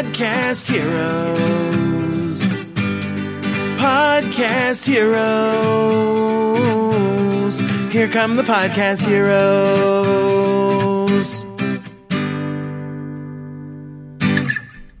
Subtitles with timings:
[0.00, 2.40] Podcast Heroes.
[3.76, 5.20] Podcast Heroes.
[7.92, 9.44] Here come the Podcast Heroes.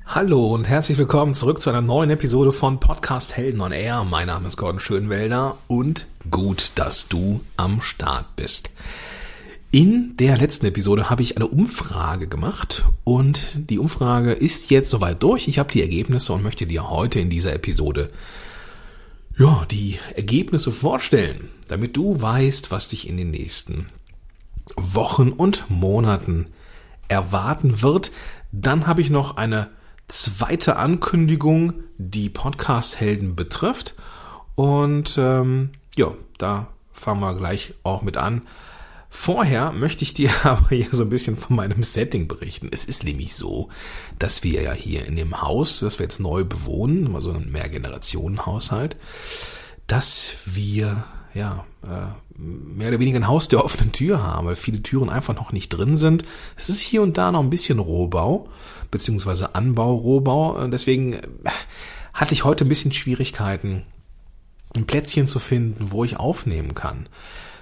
[0.04, 4.04] Hallo und herzlich willkommen zurück zu einer neuen Episode von Podcast Helden on Air.
[4.04, 8.68] Mein Name ist Gordon Schönwelder und gut, dass du am Start bist.
[9.72, 15.22] In der letzten Episode habe ich eine Umfrage gemacht und die Umfrage ist jetzt soweit
[15.22, 15.46] durch.
[15.46, 18.10] Ich habe die Ergebnisse und möchte dir heute in dieser Episode
[19.38, 23.86] ja, die Ergebnisse vorstellen, damit du weißt, was dich in den nächsten
[24.74, 26.48] Wochen und Monaten
[27.06, 28.10] erwarten wird.
[28.50, 29.68] Dann habe ich noch eine
[30.08, 33.94] zweite Ankündigung, die Podcast-Helden betrifft.
[34.56, 38.42] Und ähm, ja, da fangen wir gleich auch mit an.
[39.12, 42.68] Vorher möchte ich dir aber hier so ein bisschen von meinem Setting berichten.
[42.70, 43.68] Es ist nämlich so,
[44.20, 47.50] dass wir ja hier in dem Haus, das wir jetzt neu bewohnen, mal so ein
[47.50, 48.96] Mehrgenerationenhaushalt,
[49.88, 54.82] dass wir ja äh, mehr oder weniger ein Haus der offenen Tür haben, weil viele
[54.82, 56.24] Türen einfach noch nicht drin sind.
[56.56, 58.48] Es ist hier und da noch ein bisschen Rohbau,
[58.92, 60.68] beziehungsweise Anbau, Rohbau.
[60.68, 61.20] Deswegen äh,
[62.14, 63.82] hatte ich heute ein bisschen Schwierigkeiten,
[64.76, 67.08] ein Plätzchen zu finden, wo ich aufnehmen kann.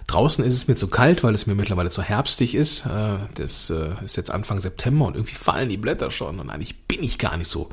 [0.09, 2.87] Draußen ist es mir zu kalt, weil es mir mittlerweile zu herbstig ist.
[2.87, 6.81] Äh, das äh, ist jetzt Anfang September und irgendwie fallen die Blätter schon und eigentlich
[6.87, 7.69] bin ich gar nicht so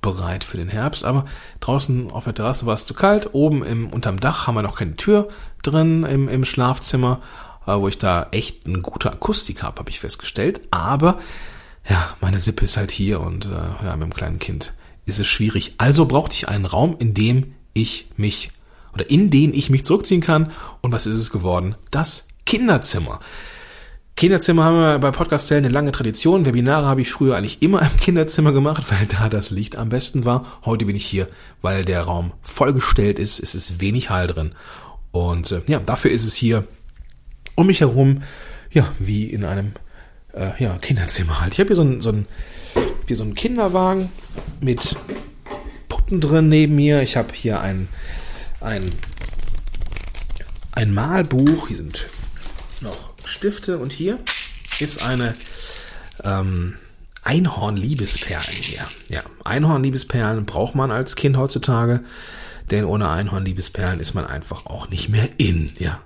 [0.00, 1.04] bereit für den Herbst.
[1.04, 1.24] Aber
[1.58, 3.30] draußen auf der Terrasse war es zu kalt.
[3.34, 5.28] Oben im, unterm Dach haben wir noch keine Tür
[5.64, 7.20] drin im, im Schlafzimmer,
[7.66, 10.60] äh, wo ich da echt eine gute Akustik habe, habe ich festgestellt.
[10.70, 11.18] Aber
[11.88, 14.72] ja, meine Sippe ist halt hier und ja, mit dem kleinen Kind
[15.04, 15.74] ist es schwierig.
[15.76, 18.52] Also brauchte ich einen Raum, in dem ich mich
[18.94, 20.52] oder in den ich mich zurückziehen kann.
[20.80, 21.74] Und was ist es geworden?
[21.90, 23.20] Das Kinderzimmer.
[24.16, 26.46] Kinderzimmer haben wir bei Podcast-Zellen eine lange Tradition.
[26.46, 30.24] Webinare habe ich früher eigentlich immer im Kinderzimmer gemacht, weil da das Licht am besten
[30.24, 30.46] war.
[30.64, 31.28] Heute bin ich hier,
[31.62, 33.40] weil der Raum vollgestellt ist.
[33.40, 34.54] Es ist wenig Hall drin.
[35.10, 36.64] Und äh, ja, dafür ist es hier
[37.56, 38.22] um mich herum,
[38.70, 39.72] ja, wie in einem
[40.32, 41.54] äh, ja, Kinderzimmer halt.
[41.54, 42.26] Ich habe hier so ein, so ein,
[43.06, 44.10] hier so einen Kinderwagen
[44.60, 44.96] mit
[45.88, 47.02] Puppen drin neben mir.
[47.02, 47.88] Ich habe hier ein
[48.60, 48.90] ein,
[50.72, 51.68] ein Malbuch.
[51.68, 52.06] Hier sind
[52.80, 54.18] noch Stifte und hier
[54.80, 55.34] ist eine
[56.22, 56.74] ähm,
[57.22, 58.84] Einhorn-Liebesperlen hier.
[59.08, 62.00] Ja, Einhorn-Liebesperlen braucht man als Kind heutzutage,
[62.70, 65.72] denn ohne Einhorn-Liebesperlen ist man einfach auch nicht mehr in.
[65.78, 66.00] Ja,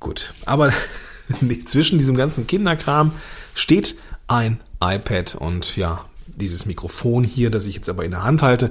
[0.00, 0.32] gut.
[0.44, 0.72] Aber
[1.66, 3.12] zwischen diesem ganzen Kinderkram
[3.54, 3.96] steht
[4.26, 8.70] ein iPad und ja, dieses Mikrofon hier, das ich jetzt aber in der Hand halte,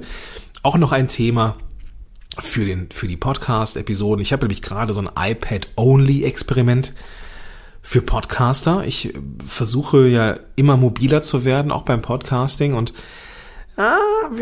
[0.62, 1.56] auch noch ein Thema,
[2.40, 4.22] für, den, für die Podcast-Episoden.
[4.22, 6.92] Ich habe nämlich gerade so ein iPad-Only-Experiment
[7.82, 8.84] für Podcaster.
[8.84, 12.74] Ich versuche ja immer mobiler zu werden, auch beim Podcasting.
[12.74, 12.92] Und
[13.76, 13.96] ah,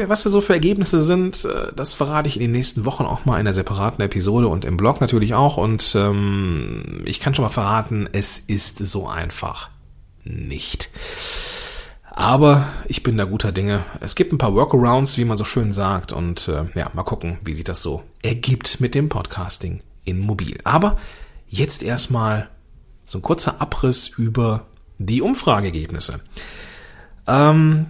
[0.06, 3.24] was da so für Ergebnisse sind, äh, das verrate ich in den nächsten Wochen auch
[3.24, 5.56] mal in einer separaten Episode und im Blog natürlich auch.
[5.56, 9.70] Und ähm, ich kann schon mal verraten, es ist so einfach
[10.24, 10.90] nicht.
[12.16, 13.84] Aber ich bin da guter Dinge.
[14.00, 16.12] Es gibt ein paar Workarounds, wie man so schön sagt.
[16.12, 20.59] Und äh, ja, mal gucken, wie sich das so ergibt mit dem Podcasting in Mobil.
[20.65, 20.97] Aber
[21.47, 22.49] jetzt erstmal
[23.05, 24.65] so ein kurzer Abriss über
[24.97, 26.21] die Umfrageergebnisse.
[27.26, 27.88] Ähm,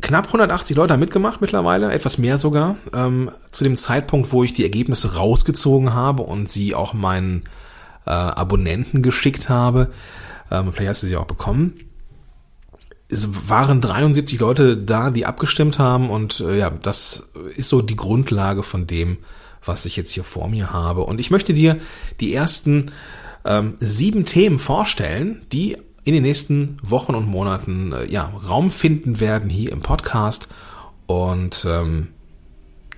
[0.00, 2.76] knapp 180 Leute haben mitgemacht mittlerweile, etwas mehr sogar.
[2.94, 7.40] Ähm, zu dem Zeitpunkt, wo ich die Ergebnisse rausgezogen habe und sie auch meinen
[8.06, 9.90] äh, Abonnenten geschickt habe.
[10.52, 11.74] Ähm, vielleicht hast du sie auch bekommen
[13.12, 17.96] es waren 73 Leute da, die abgestimmt haben und äh, ja, das ist so die
[17.96, 19.18] Grundlage von dem,
[19.64, 21.04] was ich jetzt hier vor mir habe.
[21.04, 21.78] Und ich möchte dir
[22.20, 22.86] die ersten
[23.44, 29.20] ähm, sieben Themen vorstellen, die in den nächsten Wochen und Monaten äh, ja, Raum finden
[29.20, 30.48] werden hier im Podcast
[31.06, 32.08] und ähm,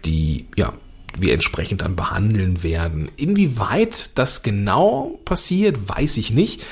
[0.04, 0.72] die ja
[1.18, 3.08] wir entsprechend dann behandeln werden.
[3.16, 6.64] Inwieweit das genau passiert, weiß ich nicht.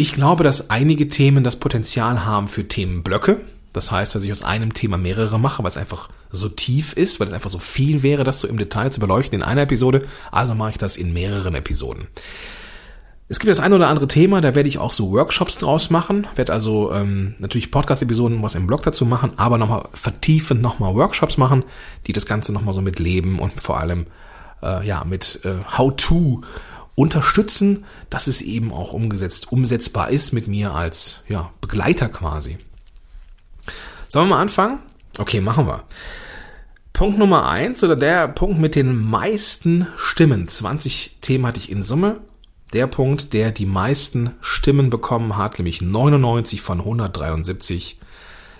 [0.00, 3.42] Ich glaube, dass einige Themen das Potenzial haben für Themenblöcke.
[3.74, 7.20] Das heißt, dass ich aus einem Thema mehrere mache, weil es einfach so tief ist,
[7.20, 10.06] weil es einfach so viel wäre, das so im Detail zu beleuchten in einer Episode.
[10.32, 12.06] Also mache ich das in mehreren Episoden.
[13.28, 16.26] Es gibt das ein oder andere Thema, da werde ich auch so Workshops draus machen,
[16.34, 21.36] werde also ähm, natürlich Podcast-Episoden was im Blog dazu machen, aber nochmal vertiefend nochmal Workshops
[21.36, 21.62] machen,
[22.06, 24.06] die das Ganze nochmal so mit Leben und vor allem
[24.62, 26.40] äh, ja mit äh, How-to
[27.00, 32.58] unterstützen, dass es eben auch umgesetzt, umsetzbar ist mit mir als ja, Begleiter quasi.
[34.08, 34.80] Sollen wir mal anfangen?
[35.18, 35.84] Okay, machen wir.
[36.92, 40.46] Punkt Nummer eins oder der Punkt mit den meisten Stimmen.
[40.46, 42.20] 20 Themen hatte ich in Summe.
[42.74, 47.98] Der Punkt, der die meisten Stimmen bekommen hat, nämlich 99 von 173,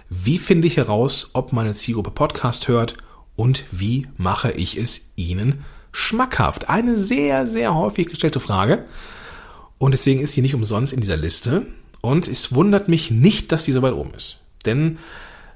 [0.08, 2.96] Wie finde ich heraus, ob meine Zielgruppe Podcast hört
[3.36, 6.68] und wie mache ich es ihnen schmackhaft?
[6.68, 8.84] Eine sehr, sehr häufig gestellte Frage.
[9.78, 11.66] Und deswegen ist sie nicht umsonst in dieser Liste.
[12.00, 14.40] Und es wundert mich nicht, dass die so weit oben ist.
[14.66, 14.98] Denn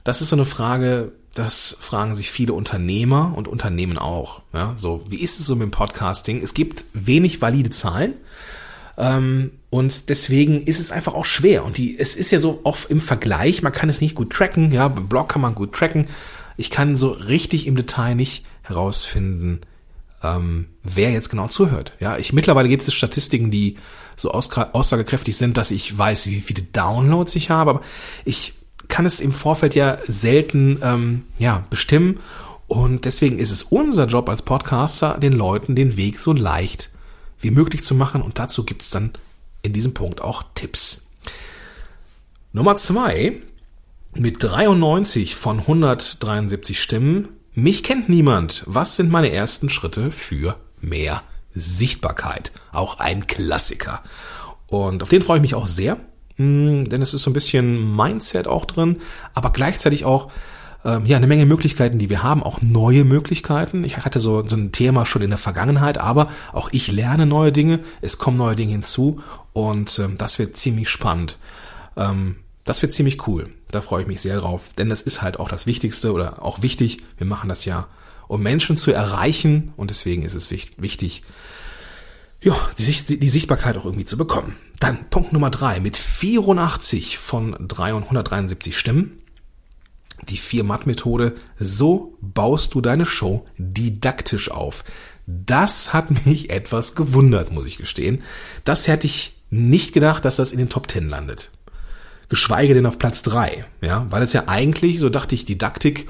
[0.03, 4.43] das ist so eine Frage, das fragen sich viele Unternehmer und Unternehmen auch.
[4.53, 6.41] Ja, so, wie ist es so mit dem Podcasting?
[6.43, 8.15] Es gibt wenig valide Zahlen.
[8.97, 11.65] Ähm, und deswegen ist es einfach auch schwer.
[11.65, 14.71] Und die, es ist ja so oft im Vergleich, man kann es nicht gut tracken.
[14.71, 16.07] Ja, beim Blog kann man gut tracken.
[16.57, 19.61] Ich kann so richtig im Detail nicht herausfinden,
[20.25, 21.93] ähm, wer jetzt genau zuhört.
[22.01, 23.77] Ja, ich mittlerweile gibt es Statistiken, die
[24.17, 27.71] so aussagekräftig sind, dass ich weiß, wie viele Downloads ich habe.
[27.71, 27.81] Aber
[28.25, 28.55] ich
[28.89, 32.21] kann es im Vorfeld ja selten ähm, ja, bestimmen.
[32.67, 36.91] Und deswegen ist es unser Job als Podcaster, den Leuten den Weg so leicht
[37.41, 38.23] wie möglich zu machen.
[38.23, 39.13] Und dazu gibt es dann
[39.63, 41.07] in diesem Punkt auch Tipps.
[42.53, 43.43] Nummer zwei,
[44.15, 48.65] mit 93 von 173 Stimmen, mich kennt niemand.
[48.67, 51.23] Was sind meine ersten Schritte für mehr
[51.55, 52.53] Sichtbarkeit?
[52.73, 54.03] Auch ein Klassiker.
[54.67, 55.99] Und auf den freue ich mich auch sehr.
[56.37, 59.01] Hm, denn es ist so ein bisschen Mindset auch drin,
[59.35, 60.29] aber gleichzeitig auch
[60.85, 63.85] ähm, ja eine Menge Möglichkeiten, die wir haben, auch neue Möglichkeiten.
[63.85, 67.53] Ich hatte so, so ein Thema schon in der Vergangenheit, aber auch ich lerne neue
[67.53, 69.23] Dinge, es kommen neue Dinge hinzu
[69.53, 71.39] und ähm, das wird ziemlich spannend.
[71.97, 73.51] Ähm, das wird ziemlich cool.
[73.71, 76.63] Da freue ich mich sehr drauf, denn das ist halt auch das Wichtigste oder auch
[76.63, 76.99] wichtig.
[77.19, 77.89] Wir machen das ja,
[78.27, 81.23] um Menschen zu erreichen und deswegen ist es wichtig,
[82.41, 84.57] ja, die, die Sichtbarkeit auch irgendwie zu bekommen.
[84.79, 89.21] Dann Punkt Nummer drei mit 84 von 373 Stimmen.
[90.29, 91.35] Die Vier-Matt-Methode.
[91.59, 94.85] So baust du deine Show didaktisch auf.
[95.27, 98.23] Das hat mich etwas gewundert, muss ich gestehen.
[98.65, 101.51] Das hätte ich nicht gedacht, dass das in den Top 10 landet.
[102.35, 103.65] Geschweige denn auf Platz 3.
[103.81, 106.09] Ja, weil es ja eigentlich, so dachte ich, Didaktik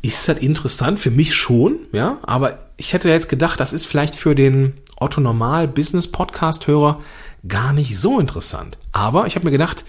[0.00, 4.14] ist halt interessant für mich schon, ja, aber ich hätte jetzt gedacht, das ist vielleicht
[4.14, 7.00] für den Otto Normal Business Podcast Hörer
[7.48, 8.78] gar nicht so interessant.
[8.92, 9.84] Aber ich habe mir gedacht,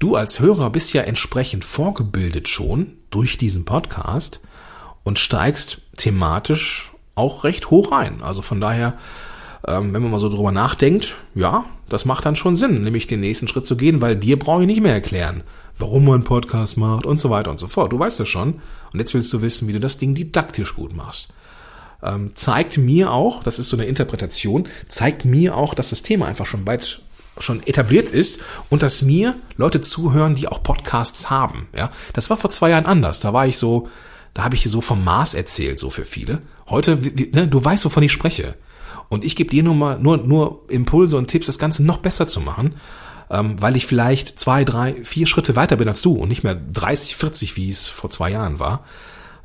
[0.00, 4.40] du als Hörer bist ja entsprechend vorgebildet schon durch diesen Podcast
[5.04, 8.20] und steigst thematisch auch recht hoch ein.
[8.20, 8.98] Also von daher,
[9.68, 13.20] ähm, wenn man mal so drüber nachdenkt, ja, das macht dann schon Sinn, nämlich den
[13.20, 15.42] nächsten Schritt zu gehen, weil dir brauche ich nicht mehr erklären,
[15.78, 17.92] warum man einen Podcast macht und so weiter und so fort.
[17.92, 18.60] Du weißt das schon.
[18.92, 21.32] Und jetzt willst du wissen, wie du das Ding didaktisch gut machst
[22.02, 26.26] ähm, zeigt mir auch, das ist so eine Interpretation, zeigt mir auch, dass das Thema
[26.26, 27.02] einfach schon weit
[27.38, 28.40] schon etabliert ist
[28.70, 31.68] und dass mir Leute zuhören, die auch Podcasts haben.
[31.76, 33.20] Ja, das war vor zwei Jahren anders.
[33.20, 33.88] Da war ich so,
[34.32, 36.40] da habe ich so vom Mars erzählt, so für viele.
[36.68, 38.54] Heute, ne, du weißt, wovon ich spreche.
[39.08, 42.26] Und ich gebe dir nur mal nur nur Impulse und Tipps, das Ganze noch besser
[42.26, 42.74] zu machen,
[43.30, 46.54] ähm, weil ich vielleicht zwei, drei, vier Schritte weiter bin als du und nicht mehr
[46.54, 48.84] 30, 40, wie es vor zwei Jahren war.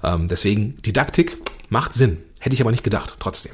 [0.04, 1.38] Ähm, deswegen Didaktik
[1.70, 2.18] macht Sinn.
[2.40, 3.54] Hätte ich aber nicht gedacht, trotzdem.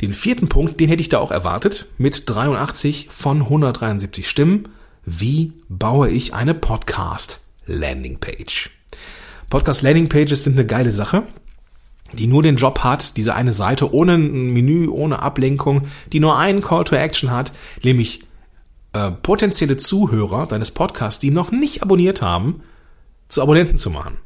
[0.00, 4.68] Den vierten Punkt, den hätte ich da auch erwartet, mit 83 von 173 Stimmen.
[5.04, 8.70] Wie baue ich eine Podcast Landing Page?
[9.48, 11.24] Podcast Landing Pages sind eine geile Sache,
[12.12, 16.36] die nur den Job hat, diese eine Seite ohne ein Menü, ohne Ablenkung, die nur
[16.36, 18.24] einen Call to Action hat, nämlich
[18.92, 22.62] äh, potenzielle Zuhörer deines Podcasts, die noch nicht abonniert haben,
[23.28, 24.18] zu Abonnenten zu machen.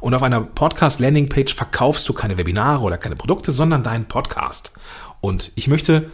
[0.00, 4.72] Und auf einer Podcast-Landing-Page verkaufst du keine Webinare oder keine Produkte, sondern deinen Podcast.
[5.20, 6.10] Und ich möchte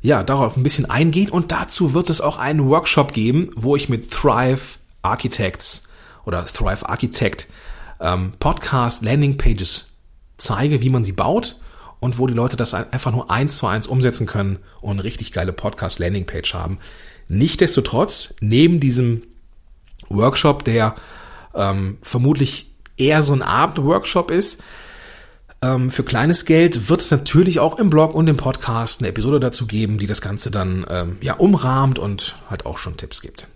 [0.00, 3.88] ja darauf ein bisschen eingehen und dazu wird es auch einen Workshop geben, wo ich
[3.88, 5.88] mit Thrive Architects
[6.24, 7.48] oder Thrive Architect
[8.00, 9.91] ähm, Podcast Landing Pages
[10.42, 11.56] zeige, wie man sie baut
[12.00, 15.32] und wo die Leute das einfach nur eins zu eins umsetzen können und eine richtig
[15.32, 16.78] geile Podcast Landing Page haben.
[17.28, 19.22] Nichtsdestotrotz, neben diesem
[20.08, 20.94] Workshop, der
[21.54, 24.62] ähm, vermutlich eher so ein Abendworkshop ist.
[25.62, 29.38] Ähm, für kleines Geld wird es natürlich auch im Blog und im Podcast eine Episode
[29.38, 33.46] dazu geben, die das Ganze dann ähm, ja umrahmt und halt auch schon Tipps gibt.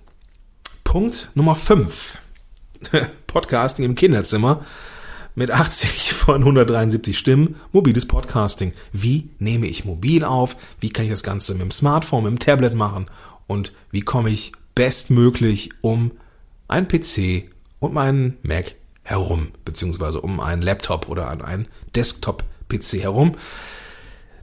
[0.84, 2.18] Punkt Nummer 5.
[3.26, 4.64] Podcasting im Kinderzimmer
[5.36, 8.72] mit 80 von 173 Stimmen, mobiles Podcasting.
[8.92, 10.56] Wie nehme ich mobil auf?
[10.80, 13.06] Wie kann ich das Ganze mit dem Smartphone, mit dem Tablet machen?
[13.46, 16.10] Und wie komme ich bestmöglich um
[16.66, 23.36] einen PC und meinen Mac herum, beziehungsweise um einen Laptop oder an einen Desktop-PC herum.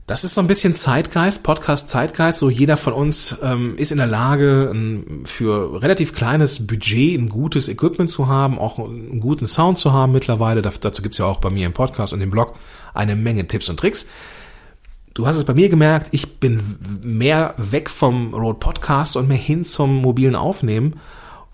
[0.06, 2.38] Das ist so ein bisschen Zeitgeist, Podcast Zeitgeist.
[2.38, 7.30] So jeder von uns ähm, ist in der Lage, ein, für relativ kleines Budget ein
[7.30, 10.60] gutes Equipment zu haben, auch einen guten Sound zu haben mittlerweile.
[10.60, 12.54] dazu gibt's ja auch bei mir im Podcast und im Blog
[12.92, 14.06] eine Menge Tipps und Tricks.
[15.14, 16.60] Du hast es bei mir gemerkt, ich bin
[17.02, 21.00] mehr weg vom Road Podcast und mehr hin zum mobilen Aufnehmen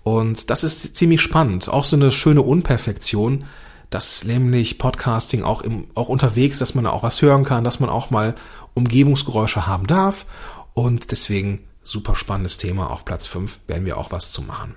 [0.03, 1.69] Und das ist ziemlich spannend.
[1.69, 3.45] Auch so eine schöne Unperfektion,
[3.91, 7.89] dass nämlich Podcasting auch im, auch unterwegs, dass man auch was hören kann, dass man
[7.89, 8.35] auch mal
[8.73, 10.25] Umgebungsgeräusche haben darf.
[10.73, 12.89] Und deswegen super spannendes Thema.
[12.89, 14.75] Auf Platz 5 werden wir auch was zu machen.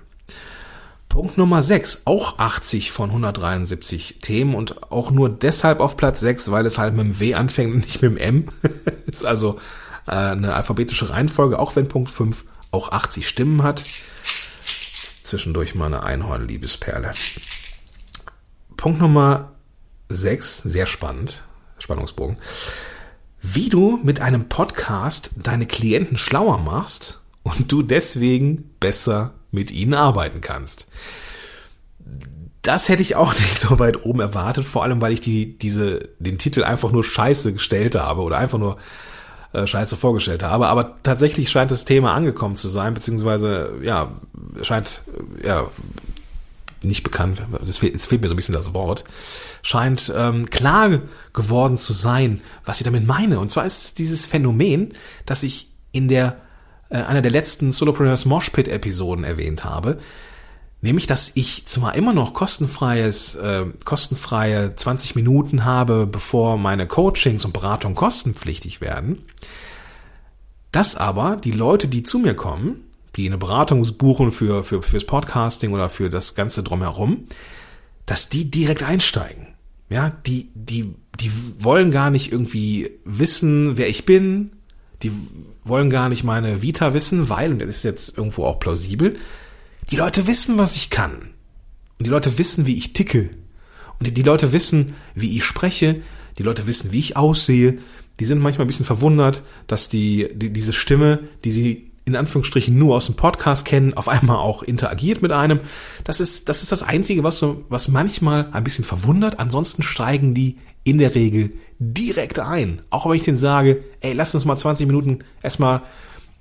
[1.07, 6.51] Punkt Nummer 6, auch 80 von 173 Themen und auch nur deshalb auf Platz 6,
[6.51, 8.49] weil es halt mit dem W anfängt und nicht mit dem M.
[9.05, 9.57] ist also
[10.07, 13.85] äh, eine alphabetische Reihenfolge, auch wenn Punkt 5 auch 80 Stimmen hat.
[15.23, 17.13] Zwischendurch mal eine Einhorn-Liebesperle.
[18.85, 19.53] Punkt Nummer
[20.09, 21.43] 6, sehr spannend,
[21.79, 22.37] Spannungsbogen.
[23.41, 29.95] Wie du mit einem Podcast deine Klienten schlauer machst und du deswegen besser mit ihnen
[29.95, 30.85] arbeiten kannst.
[32.61, 36.09] Das hätte ich auch nicht so weit oben erwartet, vor allem weil ich die, diese,
[36.19, 38.77] den Titel einfach nur scheiße gestellt habe oder einfach nur
[39.53, 40.67] äh, scheiße vorgestellt habe.
[40.67, 44.11] Aber tatsächlich scheint das Thema angekommen zu sein, beziehungsweise, ja,
[44.61, 45.01] scheint,
[45.43, 45.71] ja,
[46.85, 49.03] nicht bekannt, es fehlt, fehlt, mir so ein bisschen das Wort,
[49.61, 51.01] scheint ähm, klar
[51.33, 53.39] geworden zu sein, was ich damit meine.
[53.39, 54.93] Und zwar ist dieses Phänomen,
[55.25, 56.37] dass ich in der
[56.89, 59.99] äh, einer der letzten Solopreneurs Moshpit Episoden erwähnt habe,
[60.81, 67.45] nämlich dass ich zwar immer noch kostenfreies äh, kostenfreie 20 Minuten habe, bevor meine Coachings
[67.45, 69.23] und Beratungen kostenpflichtig werden,
[70.71, 72.81] dass aber die Leute, die zu mir kommen,
[73.15, 77.27] die eine Beratung buchen für, für fürs Podcasting oder für das ganze drumherum,
[78.05, 79.47] dass die direkt einsteigen.
[79.89, 84.51] Ja, die die die wollen gar nicht irgendwie wissen, wer ich bin,
[85.01, 85.11] die
[85.63, 89.15] wollen gar nicht meine Vita wissen, weil, und das ist jetzt irgendwo auch plausibel,
[89.91, 91.29] die Leute wissen, was ich kann.
[91.97, 93.29] Und die Leute wissen, wie ich ticke.
[93.99, 96.01] Und die, Leute wissen, wie ich spreche.
[96.37, 97.77] Die Leute wissen, wie ich aussehe.
[98.19, 102.77] Die sind manchmal ein bisschen verwundert, dass die, die diese Stimme, die sie in Anführungsstrichen
[102.77, 105.59] nur aus dem Podcast kennen, auf einmal auch interagiert mit einem.
[106.03, 109.39] Das ist, das ist das Einzige, was so, was manchmal ein bisschen verwundert.
[109.39, 112.81] Ansonsten steigen die in der Regel direkt ein.
[112.91, 115.81] Auch wenn ich denen sage, ey, lass uns mal 20 Minuten erstmal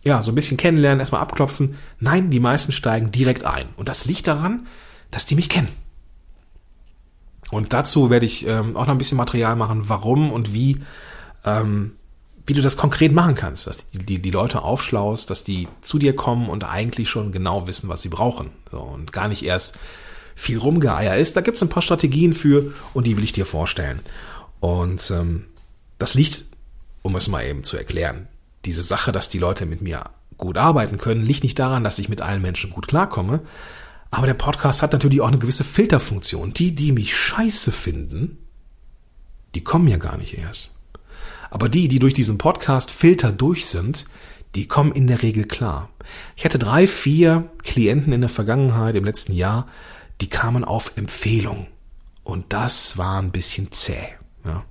[0.02, 1.76] ja, so ein bisschen kennenlernen, erstmal abklopfen.
[1.99, 3.68] Nein, die meisten steigen direkt ein.
[3.76, 4.66] Und das liegt daran,
[5.11, 5.68] dass die mich kennen.
[7.50, 10.83] Und dazu werde ich ähm, auch noch ein bisschen Material machen, warum und wie,
[11.47, 11.92] ähm,
[12.47, 15.99] wie du das konkret machen kannst, dass die, die, die Leute aufschlaust, dass die zu
[15.99, 18.51] dir kommen und eigentlich schon genau wissen, was sie brauchen.
[18.71, 19.79] So, und gar nicht erst
[20.35, 21.37] viel rumgeeier ist.
[21.37, 24.01] Da gibt es ein paar Strategien für und die will ich dir vorstellen.
[24.61, 25.45] Und ähm,
[25.99, 26.45] das liegt,
[27.03, 28.29] um es mal eben zu erklären,
[28.65, 30.05] diese Sache, dass die Leute mit mir
[30.37, 33.43] gut arbeiten können, liegt nicht daran, dass ich mit allen Menschen gut klarkomme.
[34.11, 36.53] Aber der Podcast hat natürlich auch eine gewisse Filterfunktion.
[36.53, 38.39] Die, die mich scheiße finden,
[39.55, 40.74] die kommen ja gar nicht erst.
[41.51, 44.07] Aber die, die durch diesen Podcast Filter durch sind,
[44.55, 45.91] die kommen in der Regel klar.
[46.37, 49.69] Ich hatte drei, vier Klienten in der Vergangenheit, im letzten Jahr,
[50.21, 51.67] die kamen auf Empfehlung.
[52.23, 54.15] Und das war ein bisschen zäh.
[54.45, 54.65] Ja.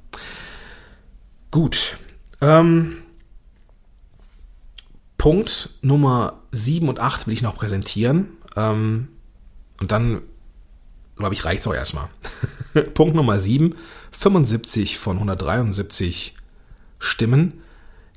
[1.51, 1.98] Gut.
[2.42, 2.98] Ähm,
[5.18, 8.30] Punkt Nummer 7 und 8 will ich noch präsentieren.
[8.56, 9.10] Ähm,
[9.80, 10.22] und dann,
[11.15, 12.10] glaube ich, reicht es auch erstmal.
[12.94, 13.75] Punkt Nummer 7,
[14.12, 16.36] 75 von 173
[17.03, 17.62] Stimmen.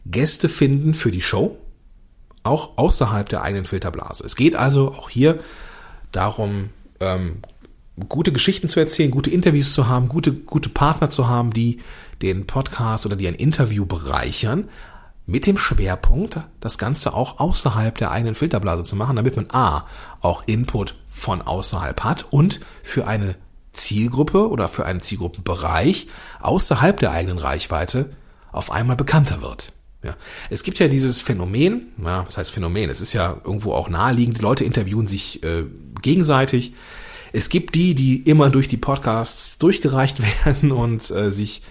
[0.07, 1.59] Gäste finden für die Show,
[2.45, 4.25] auch außerhalb der eigenen Filterblase.
[4.25, 5.41] Es geht also auch hier
[6.13, 7.39] darum, ähm,
[8.09, 11.81] gute Geschichten zu erzählen, gute Interviews zu haben, gute, gute Partner zu haben, die
[12.23, 14.69] den Podcast oder die ein Interview bereichern,
[15.27, 19.87] mit dem Schwerpunkt, das Ganze auch außerhalb der eigenen Filterblase zu machen, damit man A,
[20.21, 23.35] auch Input von außerhalb hat und für eine
[23.73, 26.07] Zielgruppe oder für einen Zielgruppenbereich
[26.41, 28.11] außerhalb der eigenen Reichweite
[28.57, 29.73] auf einmal bekannter wird.
[30.03, 30.17] Ja.
[30.51, 32.91] Es gibt ja dieses Phänomen, ja, was heißt Phänomen?
[32.91, 35.65] Es ist ja irgendwo auch naheliegend, die Leute interviewen sich äh,
[36.01, 36.75] gegenseitig.
[37.33, 41.63] Es gibt die, die immer durch die Podcasts durchgereicht werden und äh, sich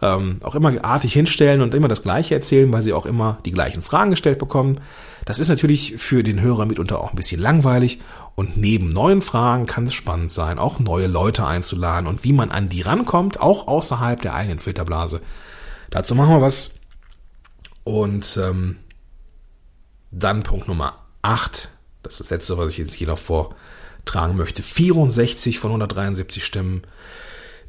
[0.00, 3.52] ähm, auch immer artig hinstellen und immer das Gleiche erzählen, weil sie auch immer die
[3.52, 4.80] gleichen Fragen gestellt bekommen.
[5.24, 8.00] Das ist natürlich für den Hörer mitunter auch ein bisschen langweilig
[8.36, 12.50] und neben neuen Fragen kann es spannend sein, auch neue Leute einzuladen und wie man
[12.50, 15.20] an die rankommt, auch außerhalb der eigenen Filterblase.
[15.90, 16.72] Dazu machen wir was.
[17.84, 18.76] Und ähm,
[20.10, 21.70] dann Punkt Nummer 8,
[22.02, 23.54] das ist das letzte, was ich jetzt hier noch vor
[24.04, 24.62] tragen möchte.
[24.62, 26.82] 64 von 173 Stimmen.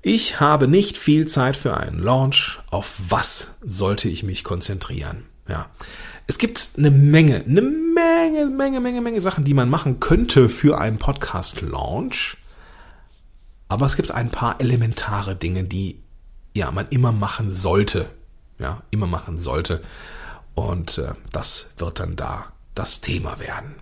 [0.01, 2.59] Ich habe nicht viel Zeit für einen Launch.
[2.69, 5.25] Auf was sollte ich mich konzentrieren?
[5.47, 5.69] Ja.
[6.27, 10.79] Es gibt eine Menge, eine Menge, Menge, Menge, Menge Sachen, die man machen könnte für
[10.79, 12.37] einen Podcast-Launch.
[13.67, 15.99] Aber es gibt ein paar elementare Dinge, die
[16.53, 18.09] ja man immer machen sollte.
[18.59, 19.81] Ja, immer machen sollte.
[20.53, 23.75] Und äh, das wird dann da das Thema werden.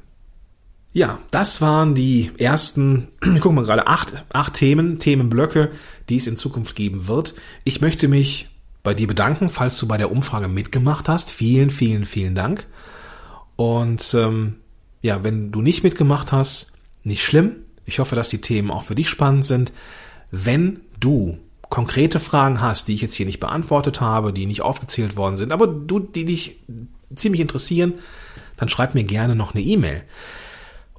[0.94, 5.72] Ja, das waren die ersten, ich gucke mal gerade, acht, acht Themen, Themenblöcke,
[6.10, 7.36] die es in Zukunft geben wird.
[7.64, 8.50] Ich möchte mich
[8.84, 11.32] bei dir bedanken, falls du bei der Umfrage mitgemacht hast.
[11.32, 12.68] Vielen, vielen, vielen Dank.
[13.56, 14.56] Und ähm,
[15.02, 17.58] ja, wenn du nicht mitgemacht hast, nicht schlimm.
[17.86, 19.74] Ich hoffe, dass die Themen auch für dich spannend sind.
[20.32, 21.38] Wenn du
[21.70, 25.52] konkrete Fragen hast, die ich jetzt hier nicht beantwortet habe, die nicht aufgezählt worden sind,
[25.52, 26.58] aber du, die dich
[27.14, 27.96] ziemlich interessieren,
[28.58, 30.04] dann schreib mir gerne noch eine E-Mail.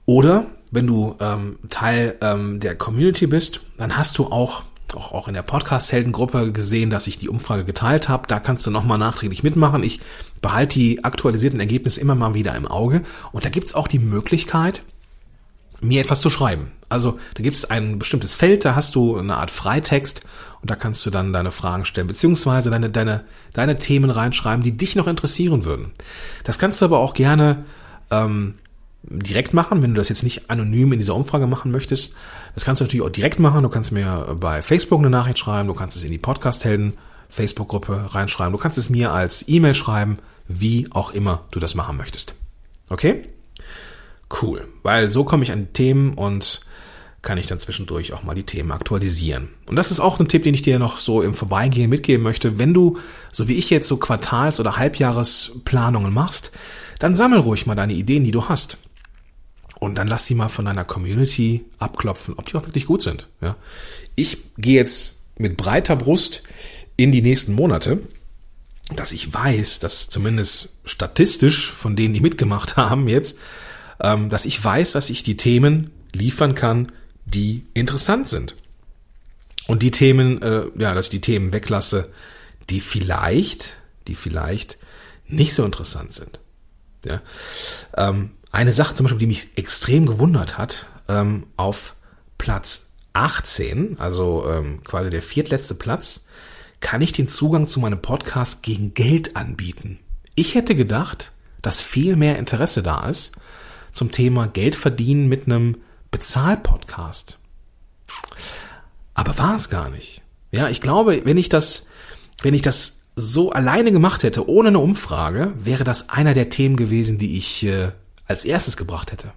[0.04, 4.62] Oder wenn du ähm, Teil ähm, der Community bist, dann hast du auch
[4.94, 8.26] auch, auch in der Podcast-Heldengruppe gesehen, dass ich die Umfrage geteilt habe.
[8.26, 9.82] Da kannst du nochmal nachträglich mitmachen.
[9.82, 10.00] Ich
[10.40, 13.02] behalte die aktualisierten Ergebnisse immer mal wieder im Auge.
[13.32, 14.82] Und da gibt's auch die Möglichkeit,
[15.80, 16.72] mir etwas zu schreiben.
[16.88, 20.22] Also da gibt es ein bestimmtes Feld, da hast du eine Art Freitext
[20.60, 24.76] und da kannst du dann deine Fragen stellen, beziehungsweise deine, deine, deine Themen reinschreiben, die
[24.76, 25.92] dich noch interessieren würden.
[26.44, 27.64] Das kannst du aber auch gerne
[28.10, 28.54] ähm,
[29.02, 32.14] direkt machen, wenn du das jetzt nicht anonym in dieser Umfrage machen möchtest.
[32.54, 33.62] Das kannst du natürlich auch direkt machen.
[33.62, 36.94] Du kannst mir bei Facebook eine Nachricht schreiben, du kannst es in die Podcast-Helden
[37.28, 41.96] Facebook-Gruppe reinschreiben, du kannst es mir als E-Mail schreiben, wie auch immer du das machen
[41.96, 42.34] möchtest.
[42.88, 43.28] Okay?
[44.42, 46.60] Cool, weil so komme ich an Themen und
[47.22, 49.48] kann ich dann zwischendurch auch mal die Themen aktualisieren.
[49.66, 52.58] Und das ist auch ein Tipp, den ich dir noch so im Vorbeigehen mitgeben möchte.
[52.58, 52.98] Wenn du,
[53.32, 56.52] so wie ich jetzt, so Quartals- oder Halbjahresplanungen machst,
[56.98, 58.78] dann sammel ruhig mal deine Ideen, die du hast.
[59.80, 63.28] Und dann lass sie mal von deiner Community abklopfen, ob die auch wirklich gut sind.
[63.40, 63.56] Ja.
[64.14, 66.42] Ich gehe jetzt mit breiter Brust
[66.96, 68.00] in die nächsten Monate,
[68.94, 73.36] dass ich weiß, dass zumindest statistisch von denen, die mitgemacht haben jetzt,
[74.00, 76.88] ähm, dass ich weiß, dass ich die Themen liefern kann,
[77.34, 78.56] die interessant sind.
[79.66, 82.10] Und die Themen, äh, ja, dass ich die Themen weglasse,
[82.70, 84.78] die vielleicht, die vielleicht
[85.26, 86.40] nicht so interessant sind.
[87.04, 87.20] Ja.
[87.96, 91.94] Ähm, eine Sache zum Beispiel, die mich extrem gewundert hat, ähm, auf
[92.38, 96.24] Platz 18, also ähm, quasi der viertletzte Platz,
[96.80, 99.98] kann ich den Zugang zu meinem Podcast gegen Geld anbieten.
[100.34, 103.32] Ich hätte gedacht, dass viel mehr Interesse da ist
[103.92, 105.78] zum Thema Geld verdienen mit einem
[106.10, 107.38] Bezahlpodcast.
[109.14, 110.22] Aber war es gar nicht.
[110.50, 111.86] Ja, ich glaube, wenn ich das,
[112.42, 116.76] wenn ich das so alleine gemacht hätte, ohne eine Umfrage, wäre das einer der Themen
[116.76, 117.90] gewesen, die ich äh,
[118.26, 119.32] als erstes gebracht hätte.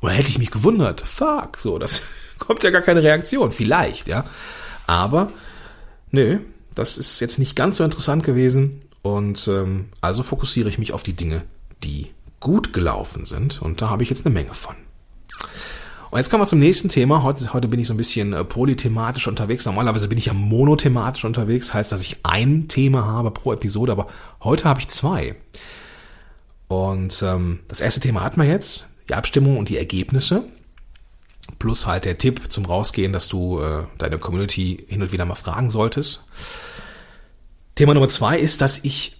[0.00, 2.02] Dann hätte ich mich gewundert, fuck, so, das
[2.38, 3.52] kommt ja gar keine Reaktion.
[3.52, 4.24] Vielleicht, ja.
[4.86, 5.30] Aber,
[6.10, 6.40] nö,
[6.74, 8.80] das ist jetzt nicht ganz so interessant gewesen.
[9.02, 11.42] Und ähm, also fokussiere ich mich auf die Dinge,
[11.82, 13.62] die gut gelaufen sind.
[13.62, 14.76] Und da habe ich jetzt eine Menge von.
[16.12, 17.22] Und jetzt kommen wir zum nächsten Thema.
[17.22, 19.64] Heute, heute bin ich so ein bisschen äh, polythematisch unterwegs.
[19.64, 21.72] Normalerweise bin ich ja monothematisch unterwegs.
[21.72, 23.92] Heißt, dass ich ein Thema habe pro Episode.
[23.92, 24.08] Aber
[24.44, 25.36] heute habe ich zwei.
[26.68, 28.90] Und ähm, das erste Thema hatten wir jetzt.
[29.08, 30.44] Die Abstimmung und die Ergebnisse.
[31.58, 35.34] Plus halt der Tipp zum Rausgehen, dass du äh, deine Community hin und wieder mal
[35.34, 36.26] fragen solltest.
[37.74, 39.16] Thema Nummer zwei ist, dass ich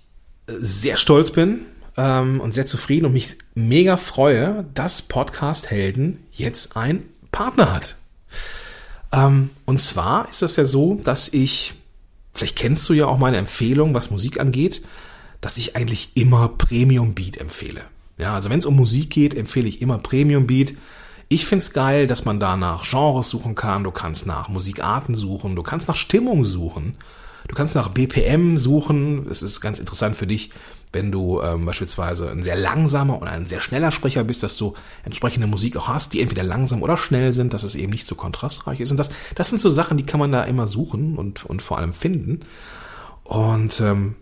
[0.47, 1.63] äh, sehr stolz bin,
[1.97, 7.97] ähm, und sehr zufrieden und mich mega freue, dass Podcast Helden jetzt ein Partner hat.
[9.13, 11.75] Ähm, und zwar ist das ja so, dass ich,
[12.33, 14.83] vielleicht kennst du ja auch meine Empfehlung, was Musik angeht,
[15.41, 17.83] dass ich eigentlich immer Premium Beat empfehle.
[18.19, 20.75] Ja, also wenn es um Musik geht, empfehle ich immer Premium Beat.
[21.29, 25.57] Ich find's geil, dass man da nach Genres suchen kann, du kannst nach Musikarten suchen,
[25.57, 26.97] du kannst nach Stimmung suchen,
[27.49, 29.27] du kannst nach BPM suchen.
[29.29, 30.51] Es ist ganz interessant für dich,
[30.93, 34.75] wenn du ähm, beispielsweise ein sehr langsamer oder ein sehr schneller Sprecher bist, dass du
[35.05, 38.15] entsprechende Musik auch hast, die entweder langsam oder schnell sind, dass es eben nicht so
[38.15, 38.91] kontrastreich ist.
[38.91, 41.79] Und das, das sind so Sachen, die kann man da immer suchen und, und vor
[41.79, 42.41] allem finden.
[43.25, 44.17] Und ähm,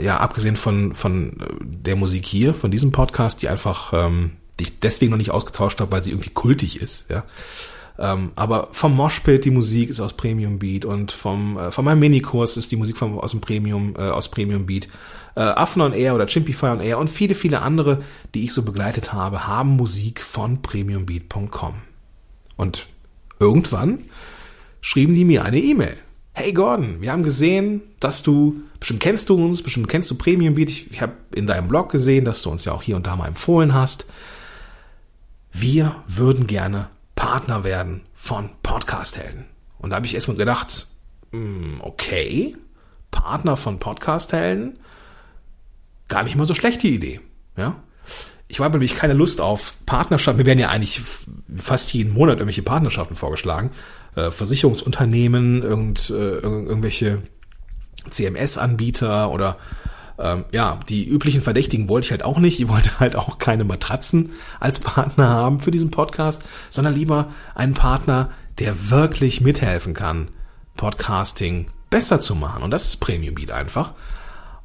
[0.00, 4.80] ja, abgesehen von, von der Musik hier, von diesem Podcast, die einfach, ähm, die ich
[4.80, 7.24] deswegen noch nicht ausgetauscht habe, weil sie irgendwie kultig ist, ja.
[8.02, 12.00] Ähm, aber vom Moshpit die Musik ist aus Premium Beat und vom äh, von meinem
[12.00, 14.88] Minikurs ist die Musik vom, aus dem Premium äh, aus Premium Beat
[15.36, 18.02] äh, Affen on Air oder Chimpify on Air und viele, viele andere,
[18.34, 21.74] die ich so begleitet habe, haben Musik von premiumbeat.com.
[22.56, 22.88] Und
[23.38, 24.00] irgendwann
[24.80, 25.96] schrieben die mir eine E-Mail.
[26.32, 30.54] Hey Gordon, wir haben gesehen, dass du, bestimmt kennst du uns, bestimmt kennst du Premium
[30.54, 30.70] Beat.
[30.70, 33.14] Ich, ich habe in deinem Blog gesehen, dass du uns ja auch hier und da
[33.14, 34.06] mal empfohlen hast.
[35.52, 36.88] Wir würden gerne
[37.32, 39.46] Partner werden von Podcast-Helden.
[39.78, 40.88] Und da habe ich erstmal gedacht,
[41.30, 42.54] hm, okay,
[43.10, 44.78] Partner von Podcast-Helden,
[46.08, 47.20] gar nicht mal so schlechte Idee.
[47.56, 47.76] Ja?
[48.48, 50.42] Ich habe nämlich keine Lust auf Partnerschaften.
[50.42, 51.00] Mir werden ja eigentlich
[51.56, 53.70] fast jeden Monat irgendwelche Partnerschaften vorgeschlagen.
[54.14, 57.22] Äh, Versicherungsunternehmen, irgend, äh, irgendwelche
[58.10, 59.56] CMS-Anbieter oder
[60.22, 62.60] Ähm, ja, die üblichen Verdächtigen wollte ich halt auch nicht.
[62.60, 64.30] Ich wollte halt auch keine Matratzen
[64.60, 70.28] als Partner haben für diesen Podcast, sondern lieber einen Partner, der wirklich mithelfen kann,
[70.76, 72.62] Podcasting besser zu machen.
[72.62, 73.94] Und das ist Premium Beat einfach.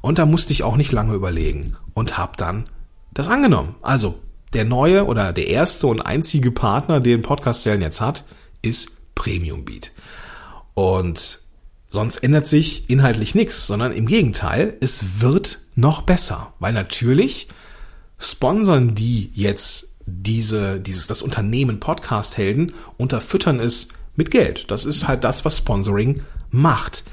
[0.00, 2.68] Und da musste ich auch nicht lange überlegen und habe dann
[3.12, 3.74] das angenommen.
[3.82, 4.20] Also
[4.52, 8.24] der neue oder der erste und einzige Partner, den Podcast Zellen jetzt hat,
[8.62, 9.92] ist Premium Beat.
[10.74, 11.40] Und
[11.88, 17.48] sonst ändert sich inhaltlich nichts, sondern im Gegenteil, es wird noch besser, weil natürlich
[18.18, 24.70] sponsern die jetzt diese, dieses, das Unternehmen Podcast Helden unterfüttern es mit Geld.
[24.70, 27.04] Das ist halt das, was Sponsoring macht.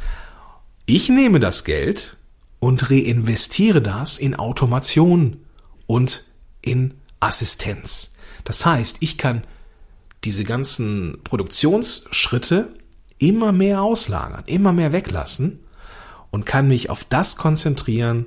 [0.85, 2.17] Ich nehme das Geld
[2.59, 5.37] und reinvestiere das in Automation
[5.87, 6.23] und
[6.61, 8.13] in Assistenz.
[8.43, 9.43] Das heißt, ich kann
[10.23, 12.69] diese ganzen Produktionsschritte
[13.17, 15.59] immer mehr auslagern, immer mehr weglassen
[16.31, 18.25] und kann mich auf das konzentrieren,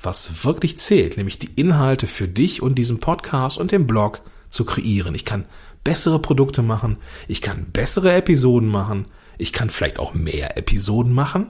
[0.00, 4.64] was wirklich zählt, nämlich die Inhalte für dich und diesen Podcast und den Blog zu
[4.64, 5.14] kreieren.
[5.14, 5.44] Ich kann
[5.82, 9.06] bessere Produkte machen, ich kann bessere Episoden machen,
[9.38, 11.48] ich kann vielleicht auch mehr Episoden machen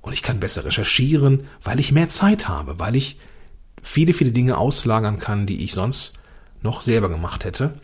[0.00, 3.18] und ich kann besser recherchieren, weil ich mehr Zeit habe, weil ich
[3.82, 6.18] viele, viele Dinge auslagern kann, die ich sonst
[6.62, 7.78] noch selber gemacht hätte.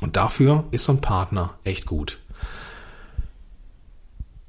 [0.00, 2.18] Und dafür ist so ein Partner echt gut.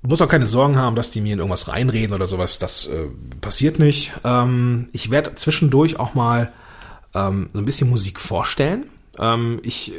[0.05, 2.59] Du musst auch keine Sorgen haben, dass die mir in irgendwas reinreden oder sowas.
[2.59, 3.07] Das äh,
[3.41, 4.13] passiert nicht.
[4.23, 6.51] Ähm, ich werde zwischendurch auch mal
[7.15, 8.83] ähm, so ein bisschen Musik vorstellen.
[9.17, 9.93] Ähm, ich,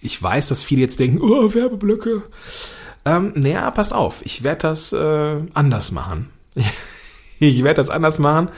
[0.00, 2.22] ich weiß, dass viele jetzt denken, oh, Werbeblöcke.
[3.04, 6.30] Ähm, naja, pass auf, ich werde das äh, anders machen.
[7.38, 8.48] ich werde das anders machen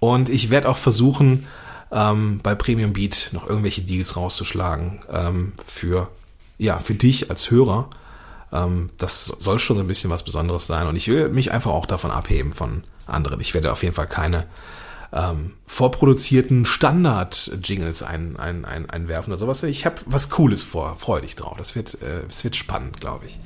[0.00, 1.46] und ich werde auch versuchen,
[1.92, 6.08] ähm, bei Premium Beat noch irgendwelche Deals rauszuschlagen ähm, für,
[6.56, 7.90] ja, für dich als Hörer.
[8.52, 11.70] Ähm, das soll schon so ein bisschen was Besonderes sein und ich will mich einfach
[11.70, 13.40] auch davon abheben von anderen.
[13.40, 14.46] Ich werde auf jeden Fall keine
[15.12, 19.62] ähm, vorproduzierten Standard-Jingles ein, ein, ein, einwerfen oder sowas.
[19.62, 21.56] Ich habe was Cooles vor, freue dich drauf.
[21.56, 23.38] Das wird, äh, das wird spannend, glaube ich.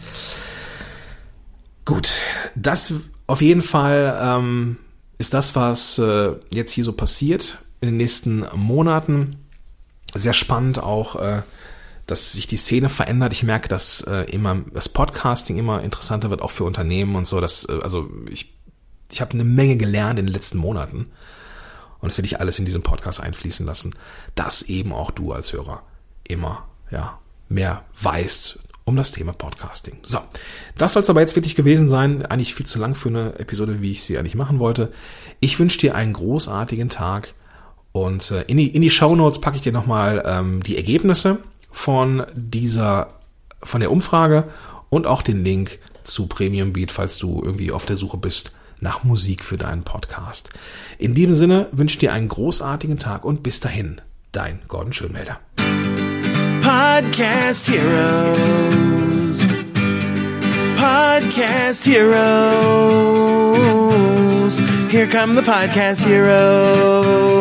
[1.84, 2.16] Gut,
[2.54, 2.94] das
[3.26, 4.76] auf jeden Fall ähm,
[5.18, 9.36] ist das, was äh, jetzt hier so passiert in den nächsten Monaten.
[10.14, 11.42] Sehr spannend auch, äh,
[12.06, 13.32] dass sich die Szene verändert.
[13.32, 17.40] Ich merke, dass äh, immer das Podcasting immer interessanter wird, auch für Unternehmen und so.
[17.40, 18.54] Dass, äh, also ich,
[19.10, 21.06] ich habe eine Menge gelernt in den letzten Monaten.
[22.00, 23.94] Und das werde ich alles in diesen Podcast einfließen lassen,
[24.34, 25.82] dass eben auch du als Hörer
[26.24, 29.98] immer ja, mehr weißt um das Thema Podcasting.
[30.02, 30.18] So,
[30.76, 32.26] das soll es aber jetzt wirklich gewesen sein.
[32.26, 34.92] Eigentlich viel zu lang für eine Episode, wie ich sie eigentlich machen wollte.
[35.40, 37.34] Ich wünsche dir einen großartigen Tag
[37.92, 41.38] und äh, in die, in die Show Notes packe ich dir nochmal ähm, die Ergebnisse
[41.72, 43.14] von dieser,
[43.62, 44.44] von der Umfrage
[44.90, 49.02] und auch den Link zu Premium Beat, falls du irgendwie auf der Suche bist nach
[49.04, 50.50] Musik für deinen Podcast.
[50.98, 54.00] In diesem Sinne wünsche ich dir einen großartigen Tag und bis dahin,
[54.32, 55.40] dein Gordon Schönmelder.
[56.60, 59.64] Podcast Heroes.
[60.76, 63.02] Podcast Heroes.
[64.90, 67.32] Here come the Podcast Heroes.